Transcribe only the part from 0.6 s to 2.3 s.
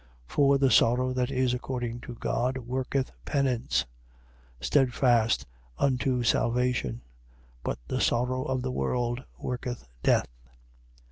sorrow that is according to